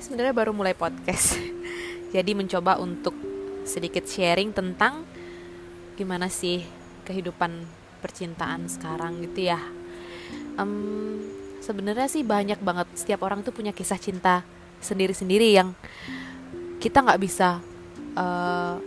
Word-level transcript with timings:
saya 0.00 0.16
sebenarnya 0.16 0.32
baru 0.32 0.56
mulai 0.56 0.72
podcast. 0.72 1.36
Jadi 2.16 2.32
mencoba 2.32 2.80
untuk 2.80 3.12
sedikit 3.68 4.08
sharing 4.08 4.48
tentang 4.48 5.04
gimana 5.92 6.32
sih 6.32 6.64
kehidupan 7.04 7.68
percintaan 8.00 8.64
sekarang 8.64 9.20
gitu 9.20 9.52
ya. 9.52 9.60
Um, 10.56 11.20
sebenarnya 11.60 12.08
sih 12.08 12.24
banyak 12.24 12.64
banget 12.64 12.88
setiap 12.96 13.28
orang 13.28 13.44
tuh 13.44 13.52
punya 13.52 13.76
kisah 13.76 14.00
cinta 14.00 14.40
sendiri-sendiri 14.80 15.52
yang 15.52 15.76
kita 16.80 17.04
nggak 17.04 17.20
bisa 17.20 17.60
uh, 18.16 18.80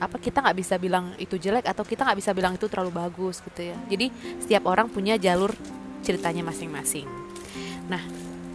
apa 0.00 0.16
kita 0.16 0.40
nggak 0.40 0.56
bisa 0.56 0.80
bilang 0.80 1.12
itu 1.20 1.36
jelek 1.36 1.68
atau 1.68 1.84
kita 1.84 2.08
nggak 2.08 2.16
bisa 2.16 2.32
bilang 2.32 2.56
itu 2.56 2.64
terlalu 2.64 2.96
bagus 2.96 3.44
gitu 3.44 3.60
ya 3.60 3.76
jadi 3.92 4.08
setiap 4.40 4.72
orang 4.72 4.88
punya 4.88 5.20
jalur 5.20 5.52
ceritanya 6.00 6.48
masing-masing 6.48 7.04
nah 7.92 8.00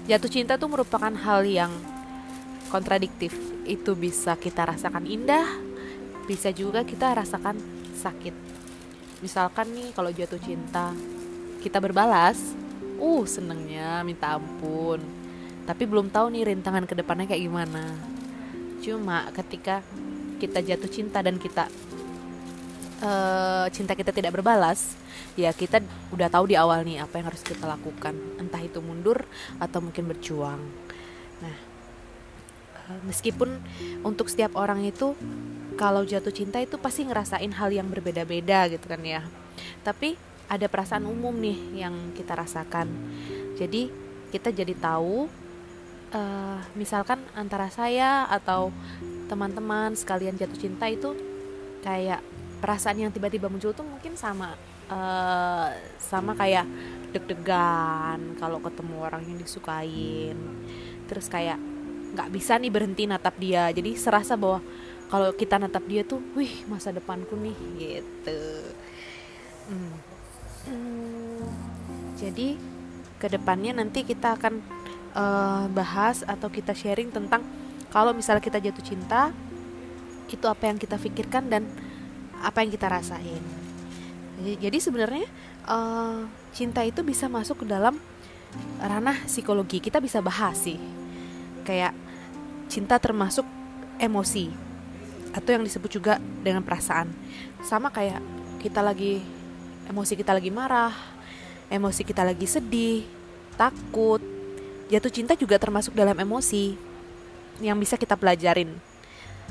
jatuh 0.10 0.32
cinta 0.32 0.60
tuh 0.60 0.72
merupakan 0.72 1.12
hal 1.12 1.48
yang 1.48 1.72
kontradiktif. 2.68 3.36
Itu 3.64 3.96
bisa 3.96 4.36
kita 4.36 4.68
rasakan 4.68 5.08
indah 5.08 5.48
bisa 6.24 6.56
juga 6.56 6.88
kita 6.88 7.12
rasakan 7.20 7.60
sakit. 8.00 8.36
Misalkan 9.20 9.72
nih 9.76 9.92
kalau 9.96 10.12
jatuh 10.12 10.40
cinta 10.40 10.92
kita 11.60 11.80
berbalas 11.80 12.56
uh 13.00 13.24
senengnya 13.28 14.04
minta 14.08 14.36
ampun. 14.36 15.00
Tapi 15.64 15.84
belum 15.88 16.12
tahu 16.12 16.28
nih 16.32 16.52
rintangan 16.52 16.84
ke 16.84 16.96
depannya 16.96 17.28
kayak 17.28 17.44
gimana. 17.44 17.96
Cuma 18.84 19.32
ketika 19.32 19.80
kita 20.40 20.60
jatuh 20.60 20.92
cinta 20.92 21.24
dan 21.24 21.40
kita 21.40 21.72
uh, 23.04 23.68
cinta 23.70 23.94
kita 23.94 24.16
tidak 24.16 24.40
berbalas 24.40 24.96
ya 25.36 25.52
kita 25.52 25.84
udah 26.14 26.30
tahu 26.32 26.50
di 26.50 26.56
awal 26.56 26.86
nih 26.88 27.04
apa 27.04 27.20
yang 27.20 27.28
harus 27.30 27.44
kita 27.44 27.68
lakukan. 27.68 28.16
Entah 28.40 28.62
itu 28.64 28.80
mundur 28.80 29.28
atau 29.60 29.84
mungkin 29.84 30.08
berjuang. 30.10 30.62
Nah 31.44 31.56
uh, 32.88 33.00
meskipun 33.06 33.60
untuk 34.02 34.32
setiap 34.32 34.56
orang 34.56 34.88
itu 34.88 35.14
kalau 35.76 36.06
jatuh 36.06 36.32
cinta 36.32 36.62
itu 36.62 36.78
pasti 36.78 37.04
ngerasain 37.04 37.50
hal 37.58 37.70
yang 37.74 37.90
berbeda-beda 37.90 38.72
gitu 38.72 38.86
kan 38.88 39.02
ya. 39.04 39.22
Tapi 39.84 40.16
ada 40.48 40.70
perasaan 40.70 41.10
umum 41.10 41.34
nih 41.34 41.86
yang 41.86 42.14
kita 42.14 42.38
rasakan. 42.38 42.88
Jadi 43.58 43.90
kita 44.30 44.50
jadi 44.50 44.74
tahu 44.78 45.30
uh, 46.14 46.60
misalkan 46.78 47.22
antara 47.34 47.70
saya 47.74 48.30
atau 48.30 48.70
teman-teman 49.30 49.98
sekalian 49.98 50.38
jatuh 50.38 50.60
cinta 50.62 50.86
itu 50.90 51.18
kayak 51.82 52.22
perasaan 52.64 52.96
yang 52.96 53.12
tiba-tiba 53.12 53.52
muncul 53.52 53.76
tuh 53.76 53.84
mungkin 53.84 54.16
sama 54.16 54.56
uh, 54.88 55.68
sama 56.00 56.32
kayak 56.32 56.64
deg-degan 57.12 58.40
kalau 58.40 58.64
ketemu 58.64 58.96
orang 59.04 59.28
yang 59.28 59.36
disukain 59.36 60.40
terus 61.12 61.28
kayak 61.28 61.60
nggak 62.16 62.32
bisa 62.32 62.56
nih 62.56 62.72
berhenti 62.72 63.04
natap 63.04 63.36
dia 63.36 63.68
jadi 63.76 63.92
serasa 64.00 64.40
bahwa 64.40 64.64
kalau 65.12 65.36
kita 65.36 65.60
natap 65.60 65.84
dia 65.92 66.08
tuh 66.08 66.24
wih 66.40 66.64
masa 66.72 66.96
depanku 66.96 67.36
nih 67.36 67.58
gitu 67.76 68.42
hmm. 69.68 69.94
Hmm. 70.72 71.44
jadi 72.16 72.56
ke 73.20 73.28
depannya 73.28 73.76
nanti 73.76 74.08
kita 74.08 74.40
akan 74.40 74.64
uh, 75.12 75.68
bahas 75.76 76.24
atau 76.24 76.48
kita 76.48 76.72
sharing 76.72 77.12
tentang 77.12 77.44
kalau 77.92 78.16
misalnya 78.16 78.40
kita 78.40 78.64
jatuh 78.64 78.86
cinta 78.88 79.36
itu 80.32 80.50
apa 80.50 80.66
yang 80.66 80.82
kita 80.82 80.98
pikirkan 80.98 81.46
dan 81.46 81.70
apa 82.44 82.62
yang 82.62 82.72
kita 82.76 82.92
rasain. 82.92 83.42
Jadi, 84.44 84.78
sebenarnya 84.84 85.26
uh, 85.66 86.28
cinta 86.52 86.84
itu 86.84 87.00
bisa 87.02 87.32
masuk 87.32 87.64
ke 87.64 87.66
dalam 87.72 87.96
ranah 88.84 89.24
psikologi. 89.24 89.80
Kita 89.80 90.04
bisa 90.04 90.20
bahas 90.20 90.60
sih. 90.60 90.76
Kayak 91.64 91.96
cinta 92.68 93.00
termasuk 93.00 93.48
emosi 93.98 94.52
atau 95.32 95.50
yang 95.56 95.64
disebut 95.64 95.90
juga 95.90 96.20
dengan 96.44 96.62
perasaan. 96.62 97.08
Sama 97.64 97.88
kayak 97.88 98.20
kita 98.60 98.84
lagi 98.84 99.24
emosi 99.88 100.14
kita 100.16 100.32
lagi 100.36 100.52
marah 100.52 101.14
emosi 101.74 102.06
kita 102.06 102.22
lagi 102.22 102.46
sedih 102.46 103.02
takut. 103.58 104.22
Jatuh 104.94 105.10
cinta 105.10 105.34
juga 105.34 105.58
termasuk 105.58 105.98
dalam 105.98 106.14
emosi 106.14 106.78
yang 107.66 107.82
bisa 107.82 107.98
kita 107.98 108.14
pelajarin. 108.14 108.78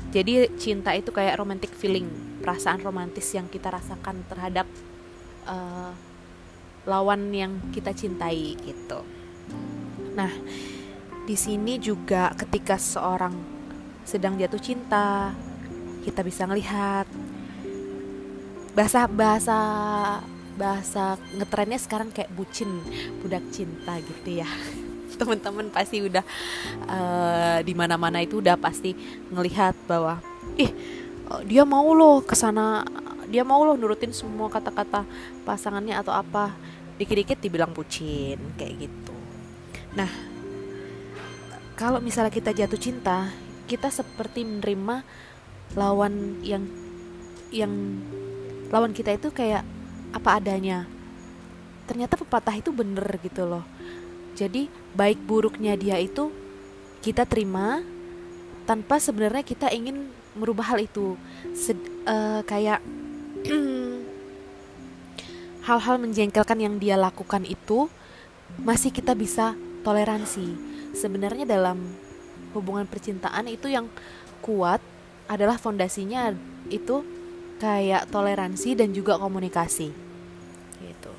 Jadi 0.09 0.49
cinta 0.59 0.91
itu 0.97 1.09
kayak 1.13 1.39
romantic 1.39 1.71
feeling, 1.73 2.09
perasaan 2.43 2.81
romantis 2.81 3.31
yang 3.33 3.47
kita 3.47 3.71
rasakan 3.71 4.25
terhadap 4.27 4.67
uh, 5.47 5.93
lawan 6.83 7.31
yang 7.31 7.57
kita 7.71 7.95
cintai 7.95 8.59
gitu. 8.59 8.99
Nah, 10.13 10.29
di 11.23 11.35
sini 11.39 11.79
juga 11.79 12.35
ketika 12.35 12.75
seorang 12.75 13.33
sedang 14.03 14.35
jatuh 14.35 14.59
cinta, 14.59 15.31
kita 16.03 16.19
bisa 16.21 16.43
melihat 16.43 17.07
bahasa 18.73 19.05
bahasa 19.05 19.57
bahasa 20.57 21.17
ngetrennya 21.37 21.79
sekarang 21.81 22.09
kayak 22.13 22.29
bucin 22.33 22.69
budak 23.21 23.41
cinta 23.49 23.97
gitu 24.01 24.41
ya 24.41 24.49
teman-teman 25.23 25.71
pasti 25.71 26.03
udah 26.03 26.23
uh, 26.91 27.57
di 27.63 27.71
mana-mana 27.71 28.19
itu 28.19 28.43
udah 28.43 28.59
pasti 28.59 28.91
ngelihat 29.31 29.71
bahwa 29.87 30.19
ih 30.59 30.67
uh, 31.31 31.41
dia 31.47 31.63
mau 31.63 31.95
loh 31.95 32.19
ke 32.19 32.35
sana 32.35 32.83
dia 33.31 33.41
mau 33.47 33.63
loh 33.63 33.79
nurutin 33.79 34.11
semua 34.11 34.51
kata-kata 34.51 35.07
pasangannya 35.47 35.95
atau 35.95 36.11
apa. 36.11 36.51
Dikit-dikit 36.93 37.41
dibilang 37.41 37.73
bucin 37.73 38.37
kayak 38.53 38.85
gitu. 38.85 39.15
Nah 39.97 40.11
kalau 41.73 41.97
misalnya 41.97 42.29
kita 42.29 42.53
jatuh 42.53 42.77
cinta 42.77 43.33
kita 43.65 43.89
seperti 43.89 44.45
menerima 44.45 45.01
lawan 45.73 46.43
yang 46.45 46.67
yang 47.49 47.73
lawan 48.69 48.93
kita 48.93 49.15
itu 49.15 49.33
kayak 49.33 49.65
apa 50.13 50.29
adanya. 50.37 50.85
Ternyata 51.89 52.15
pepatah 52.21 52.53
itu 52.53 52.69
bener 52.69 53.07
gitu 53.25 53.49
loh 53.49 53.65
jadi 54.33 54.69
baik 54.97 55.21
buruknya 55.25 55.77
dia 55.77 55.97
itu 56.01 56.33
kita 57.05 57.27
terima 57.29 57.83
tanpa 58.63 58.97
sebenarnya 58.97 59.43
kita 59.43 59.69
ingin 59.69 60.09
merubah 60.33 60.73
hal 60.73 60.79
itu. 60.81 61.19
Sed, 61.53 61.77
uh, 62.07 62.41
kayak 62.47 62.81
hal-hal 65.67 65.95
menjengkelkan 65.99 66.59
yang 66.59 66.75
dia 66.81 66.97
lakukan 66.97 67.45
itu 67.45 67.91
masih 68.61 68.89
kita 68.89 69.13
bisa 69.13 69.53
toleransi. 69.85 70.55
Sebenarnya 70.93 71.45
dalam 71.45 71.93
hubungan 72.53 72.85
percintaan 72.85 73.49
itu 73.49 73.69
yang 73.69 73.89
kuat 74.41 74.79
adalah 75.27 75.57
fondasinya 75.57 76.33
itu 76.69 77.01
kayak 77.57 78.09
toleransi 78.09 78.75
dan 78.79 78.91
juga 78.91 79.19
komunikasi. 79.19 79.89
Gitu. 80.79 81.13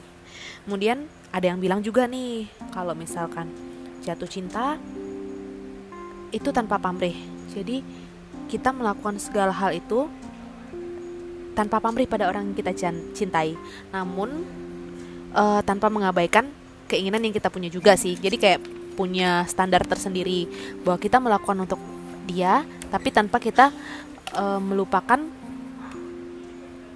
Kemudian 0.65 1.09
ada 1.35 1.51
yang 1.51 1.59
bilang 1.59 1.83
juga 1.83 2.07
nih 2.07 2.47
kalau 2.71 2.95
misalkan 2.95 3.51
jatuh 4.07 4.31
cinta 4.31 4.79
itu 6.31 6.55
tanpa 6.55 6.79
pamrih. 6.79 7.19
Jadi 7.51 7.83
kita 8.47 8.71
melakukan 8.71 9.19
segala 9.19 9.51
hal 9.51 9.75
itu 9.75 10.07
tanpa 11.59 11.83
pamrih 11.83 12.07
pada 12.07 12.31
orang 12.31 12.55
yang 12.55 12.55
kita 12.55 12.71
cintai. 13.19 13.59
Namun 13.91 14.47
uh, 15.35 15.59
tanpa 15.67 15.91
mengabaikan 15.91 16.47
keinginan 16.87 17.27
yang 17.27 17.35
kita 17.35 17.51
punya 17.51 17.67
juga 17.67 17.99
sih. 17.99 18.15
Jadi 18.15 18.37
kayak 18.39 18.61
punya 18.95 19.43
standar 19.51 19.83
tersendiri 19.83 20.47
bahwa 20.87 21.03
kita 21.03 21.19
melakukan 21.19 21.67
untuk 21.67 21.83
dia 22.31 22.63
tapi 22.95 23.11
tanpa 23.11 23.43
kita 23.43 23.75
uh, 24.39 24.63
melupakan 24.63 25.19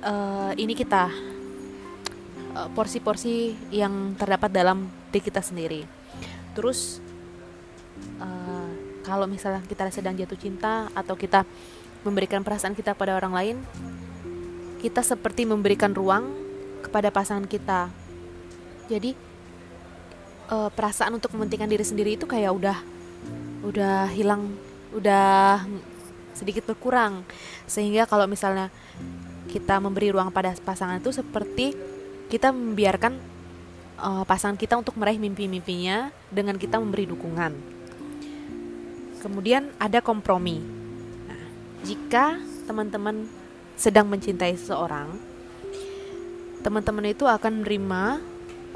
uh, 0.06 0.54
ini 0.54 0.78
kita 0.78 1.10
Eh, 2.58 2.70
porsi-porsi 2.74 3.54
yang 3.70 4.18
terdapat 4.18 4.50
dalam 4.50 4.90
diri 5.14 5.22
kita 5.22 5.38
sendiri. 5.38 5.86
Terus 6.58 6.98
uh, 8.18 8.70
kalau 9.06 9.30
misalnya 9.30 9.62
kita 9.62 9.86
sedang 9.94 10.18
jatuh 10.18 10.34
cinta 10.34 10.90
atau 10.90 11.14
kita 11.14 11.46
memberikan 12.02 12.42
perasaan 12.42 12.74
kita 12.74 12.98
pada 12.98 13.14
orang 13.14 13.30
lain, 13.30 13.56
kita 14.82 15.06
seperti 15.06 15.46
memberikan 15.46 15.94
ruang 15.94 16.34
kepada 16.82 17.14
pasangan 17.14 17.46
kita. 17.46 17.94
Jadi 18.90 19.14
uh, 20.50 20.74
perasaan 20.74 21.14
untuk 21.14 21.30
mementingkan 21.38 21.70
diri 21.70 21.86
sendiri 21.86 22.18
itu 22.18 22.26
kayak 22.26 22.50
udah 22.50 22.78
udah 23.70 24.10
hilang, 24.10 24.50
udah 24.98 25.62
sedikit 26.34 26.66
berkurang. 26.66 27.22
Sehingga 27.70 28.02
kalau 28.10 28.26
misalnya 28.26 28.66
kita 29.46 29.78
memberi 29.78 30.10
ruang 30.10 30.34
pada 30.34 30.58
pasangan 30.58 30.98
itu 30.98 31.14
seperti 31.14 31.97
kita 32.28 32.52
membiarkan 32.52 33.16
uh, 33.98 34.24
pasangan 34.28 34.56
kita 34.60 34.76
untuk 34.76 34.94
meraih 35.00 35.18
mimpi-mimpinya 35.18 36.12
dengan 36.28 36.60
kita 36.60 36.76
memberi 36.76 37.08
dukungan. 37.08 37.52
Kemudian 39.18 39.74
ada 39.82 39.98
kompromi. 39.98 40.62
Nah, 41.26 41.44
jika 41.82 42.38
teman-teman 42.68 43.26
sedang 43.74 44.06
mencintai 44.06 44.54
seseorang, 44.54 45.18
teman-teman 46.62 47.10
itu 47.10 47.26
akan 47.26 47.64
menerima 47.64 48.22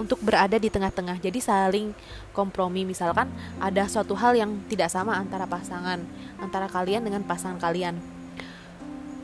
untuk 0.01 0.19
berada 0.25 0.57
di 0.57 0.73
tengah-tengah. 0.73 1.21
Jadi 1.21 1.39
saling 1.39 1.95
kompromi. 2.35 2.83
Misalkan 2.83 3.31
ada 3.61 3.87
suatu 3.87 4.17
hal 4.19 4.35
yang 4.35 4.59
tidak 4.67 4.91
sama 4.91 5.15
antara 5.15 5.45
pasangan, 5.47 6.01
antara 6.41 6.67
kalian 6.67 7.05
dengan 7.05 7.23
pasangan 7.23 7.61
kalian. 7.61 8.01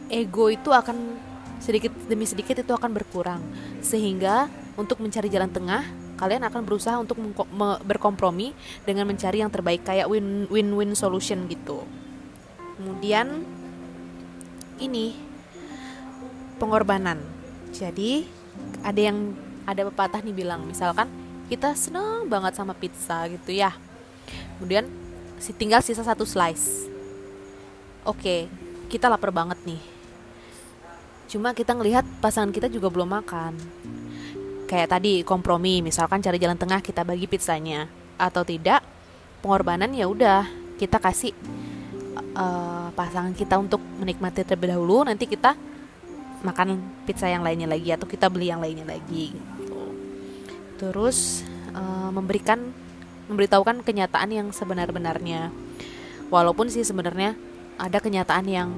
Ego 0.09 0.49
itu 0.49 0.71
akan 0.73 1.19
sedikit 1.59 1.93
demi 2.09 2.25
sedikit 2.25 2.59
itu 2.59 2.73
akan 2.73 2.91
berkurang. 2.91 3.45
Sehingga 3.85 4.49
untuk 4.75 4.99
mencari 4.99 5.29
jalan 5.29 5.53
tengah, 5.53 5.85
kalian 6.19 6.43
akan 6.49 6.65
berusaha 6.65 6.97
untuk 6.99 7.21
berkompromi 7.85 8.57
dengan 8.83 9.07
mencari 9.07 9.45
yang 9.45 9.53
terbaik 9.53 9.87
kayak 9.87 10.09
win-win 10.09 10.97
solution 10.97 11.47
gitu. 11.47 11.85
Kemudian 12.81 13.45
ini 14.83 15.15
pengorbanan. 16.59 17.21
Jadi 17.71 18.27
ada 18.83 19.01
yang 19.01 19.37
ada 19.69 19.85
pepatah 19.93 20.25
nih 20.25 20.33
bilang 20.33 20.65
misalkan 20.65 21.13
kita 21.49 21.77
seneng 21.77 22.29
banget 22.29 22.57
sama 22.57 22.73
pizza 22.73 23.29
gitu 23.29 23.53
ya 23.53 23.77
kemudian 24.57 24.89
tinggal 25.61 25.85
sisa 25.85 26.01
satu 26.05 26.25
slice 26.25 26.89
oke 28.05 28.49
kita 28.89 29.07
lapar 29.09 29.33
banget 29.33 29.61
nih 29.65 29.81
cuma 31.29 31.53
kita 31.53 31.77
ngelihat 31.77 32.03
pasangan 32.25 32.51
kita 32.51 32.73
juga 32.73 32.89
belum 32.89 33.13
makan. 33.21 33.53
Kayak 34.65 34.99
tadi 34.99 35.21
kompromi. 35.23 35.85
Misalkan 35.85 36.25
cari 36.25 36.41
jalan 36.41 36.57
tengah 36.57 36.81
kita 36.81 37.05
bagi 37.05 37.29
pizzanya. 37.29 37.87
Atau 38.17 38.43
tidak 38.43 38.83
pengorbanan 39.45 39.93
ya 39.93 40.09
udah. 40.09 40.49
Kita 40.81 40.97
kasih 40.97 41.37
uh, 42.35 42.89
pasangan 42.97 43.37
kita 43.37 43.61
untuk 43.61 43.81
menikmati 44.01 44.43
terlebih 44.43 44.75
dahulu. 44.75 45.05
Nanti 45.05 45.29
kita 45.29 45.55
makan 46.43 46.79
pizza 47.03 47.27
yang 47.27 47.43
lainnya 47.43 47.67
lagi 47.67 47.91
atau 47.93 48.07
kita 48.07 48.31
beli 48.33 48.49
yang 48.51 48.63
lainnya 48.63 48.87
lagi. 48.87 49.35
Terus 50.79 51.43
uh, 51.75 52.11
memberikan 52.15 52.73
memberitahukan 53.29 53.85
kenyataan 53.85 54.31
yang 54.33 54.49
sebenar-benarnya. 54.55 55.53
Walaupun 56.33 56.73
sih 56.73 56.85
sebenarnya 56.85 57.37
ada 57.77 57.99
kenyataan 58.01 58.47
yang 58.49 58.69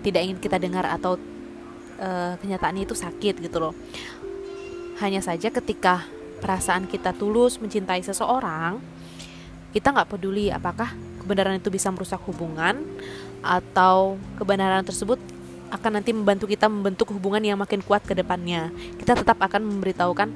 tidak 0.00 0.24
ingin 0.24 0.38
kita 0.40 0.56
dengar 0.56 0.88
atau 0.88 1.20
uh, 1.98 2.34
kenyataannya 2.40 2.86
itu 2.86 2.96
sakit 2.96 3.42
gitu 3.42 3.58
loh 3.58 3.74
hanya 4.98 5.22
saja 5.22 5.52
ketika 5.52 6.06
perasaan 6.38 6.86
kita 6.90 7.14
tulus 7.14 7.58
mencintai 7.58 8.02
seseorang 8.02 8.78
kita 9.70 9.92
nggak 9.92 10.10
peduli 10.10 10.48
apakah 10.48 10.90
kebenaran 11.22 11.60
itu 11.60 11.68
bisa 11.68 11.92
merusak 11.92 12.18
hubungan 12.24 12.80
atau 13.44 14.16
kebenaran 14.40 14.82
tersebut 14.82 15.20
akan 15.68 16.00
nanti 16.00 16.16
membantu 16.16 16.48
kita 16.48 16.64
membentuk 16.66 17.12
hubungan 17.12 17.44
yang 17.44 17.60
makin 17.60 17.84
kuat 17.84 18.00
ke 18.00 18.16
depannya. 18.16 18.72
Kita 18.96 19.12
tetap 19.12 19.36
akan 19.36 19.68
memberitahukan 19.68 20.28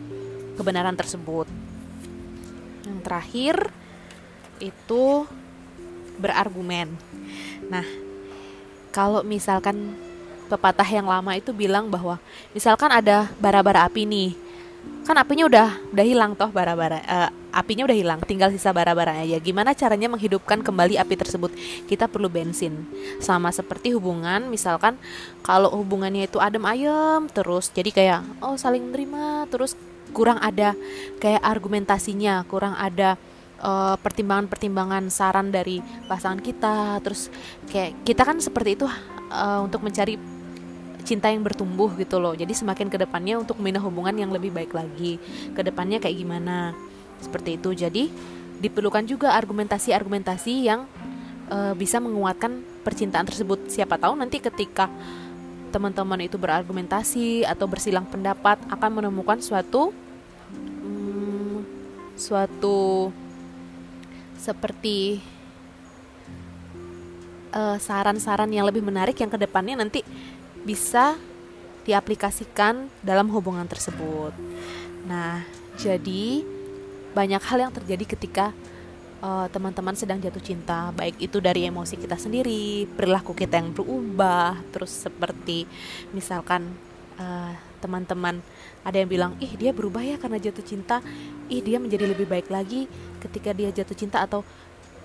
kebenaran 0.61 0.93
tersebut. 0.93 1.49
Yang 2.85 3.01
terakhir 3.01 3.57
itu 4.61 5.25
berargumen. 6.21 6.93
Nah, 7.73 7.87
kalau 8.93 9.25
misalkan 9.25 9.97
pepatah 10.49 10.87
yang 10.87 11.07
lama 11.07 11.37
itu 11.37 11.51
bilang 11.55 11.91
bahwa 11.91 12.17
misalkan 12.57 12.91
ada 12.91 13.31
bara-bara 13.39 13.87
api 13.87 14.07
nih, 14.09 14.31
kan 15.07 15.15
apinya 15.19 15.47
udah 15.47 15.69
udah 15.95 16.07
hilang 16.07 16.33
toh 16.35 16.51
bara-bara 16.51 16.99
uh, 17.07 17.31
apinya 17.53 17.85
udah 17.85 17.97
hilang, 17.97 18.19
tinggal 18.25 18.49
sisa 18.49 18.73
bara-bara 18.73 19.13
aja. 19.21 19.37
Gimana 19.37 19.77
caranya 19.77 20.09
menghidupkan 20.09 20.65
kembali 20.65 20.97
api 20.97 21.15
tersebut? 21.21 21.53
Kita 21.85 22.09
perlu 22.09 22.33
bensin. 22.33 22.89
Sama 23.21 23.53
seperti 23.53 23.93
hubungan, 23.93 24.49
misalkan 24.49 24.97
kalau 25.45 25.69
hubungannya 25.77 26.27
itu 26.27 26.41
adem 26.41 26.65
ayem 26.65 27.29
terus, 27.29 27.69
jadi 27.69 27.91
kayak 27.93 28.21
oh 28.41 28.57
saling 28.57 28.89
menerima, 28.89 29.53
terus 29.53 29.77
kurang 30.17 30.41
ada 30.41 30.73
kayak 31.21 31.45
argumentasinya, 31.45 32.49
kurang 32.49 32.73
ada 32.81 33.21
eh, 33.61 33.97
pertimbangan-pertimbangan 34.01 35.13
saran 35.13 35.53
dari 35.53 35.85
pasangan 36.09 36.41
kita, 36.41 37.05
terus 37.05 37.29
kayak 37.69 38.01
kita 38.09 38.25
kan 38.25 38.41
seperti 38.41 38.81
itu 38.81 38.89
uh, 39.33 39.65
untuk 39.65 39.81
mencari 39.81 40.21
cinta 41.03 41.33
yang 41.33 41.43
bertumbuh 41.43 41.91
gitu 41.99 42.21
loh. 42.21 42.37
Jadi 42.37 42.53
semakin 42.53 42.87
ke 42.87 43.01
depannya 43.01 43.41
untuk 43.41 43.59
membina 43.59 43.83
hubungan 43.83 44.15
yang 44.15 44.31
lebih 44.31 44.55
baik 44.55 44.71
lagi. 44.77 45.19
Ke 45.57 45.67
depannya 45.67 45.99
kayak 45.99 46.15
gimana? 46.15 46.77
seperti 47.23 47.57
itu 47.57 47.71
jadi 47.73 48.05
diperlukan 48.59 49.07
juga 49.07 49.39
argumentasi-argumentasi 49.39 50.55
yang 50.67 50.91
e, 51.47 51.73
bisa 51.79 52.03
menguatkan 52.03 52.67
percintaan 52.83 53.31
tersebut 53.31 53.71
siapa 53.71 53.95
tahu 53.97 54.19
nanti 54.19 54.43
ketika 54.43 54.91
teman-teman 55.71 56.27
itu 56.27 56.37
berargumentasi 56.37 57.47
atau 57.47 57.65
bersilang 57.71 58.05
pendapat 58.05 58.59
akan 58.69 58.91
menemukan 59.01 59.39
suatu 59.41 59.95
hmm, 60.83 61.59
suatu 62.19 63.09
seperti 64.37 65.23
eh, 67.53 67.79
saran-saran 67.79 68.51
uh, 68.51 68.55
yang 68.61 68.67
lebih 68.67 68.83
menarik 68.83 69.17
yang 69.21 69.31
ke 69.31 69.39
depannya 69.39 69.79
nanti 69.79 70.01
bisa 70.63 71.17
diaplikasikan 71.83 72.87
dalam 73.03 73.31
hubungan 73.31 73.67
tersebut. 73.67 74.33
Nah, 75.07 75.43
jadi 75.75 76.47
banyak 77.13 77.43
hal 77.43 77.59
yang 77.69 77.73
terjadi 77.75 78.17
ketika 78.17 78.55
uh, 79.21 79.47
teman-teman 79.51 79.95
sedang 79.99 80.23
jatuh 80.23 80.43
cinta, 80.43 80.95
baik 80.95 81.19
itu 81.19 81.39
dari 81.43 81.67
emosi 81.67 81.99
kita 81.99 82.15
sendiri, 82.19 82.87
perilaku 82.95 83.35
kita 83.35 83.59
yang 83.59 83.75
berubah, 83.75 84.59
terus 84.71 84.95
seperti 84.95 85.67
misalkan 86.15 86.71
uh, 87.19 87.53
teman-teman 87.83 88.39
ada 88.83 88.97
yang 88.99 89.11
bilang, 89.11 89.33
ih 89.39 89.55
dia 89.59 89.71
berubah 89.75 90.03
ya 90.03 90.19
karena 90.19 90.39
jatuh 90.39 90.63
cinta, 90.63 91.03
ih 91.47 91.63
dia 91.63 91.79
menjadi 91.83 92.11
lebih 92.11 92.27
baik 92.27 92.51
lagi 92.51 92.91
ketika 93.23 93.51
dia 93.55 93.71
jatuh 93.71 93.95
cinta. 93.95 94.23
Atau 94.23 94.47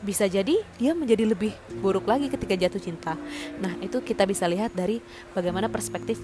bisa 0.01 0.29
jadi 0.29 0.61
dia 0.77 0.91
menjadi 0.93 1.25
lebih 1.25 1.53
buruk 1.81 2.05
lagi 2.05 2.29
ketika 2.29 2.53
jatuh 2.53 2.81
cinta. 2.81 3.17
Nah 3.57 3.73
itu 3.81 3.97
kita 4.01 4.29
bisa 4.29 4.45
lihat 4.45 4.73
dari 4.77 5.01
bagaimana 5.33 5.65
perspektif 5.67 6.21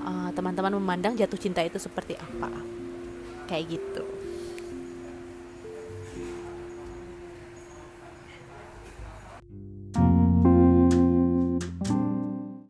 eh, 0.00 0.30
teman-teman 0.36 0.76
uh, 0.76 0.78
memandang 0.78 1.14
jatuh 1.16 1.40
cinta 1.40 1.64
itu 1.64 1.80
seperti 1.80 2.16
apa, 2.20 2.52
kayak 3.48 3.78
gitu. 3.78 4.19